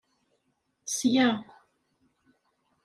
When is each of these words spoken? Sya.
Sya. 0.95 1.27